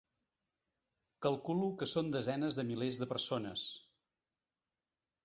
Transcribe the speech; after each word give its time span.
Calculo 1.25 1.67
que 1.81 1.87
són 1.91 2.09
desenes 2.15 2.57
de 2.61 2.65
milers 2.71 2.97
de 3.05 3.09
persones. 3.13 3.67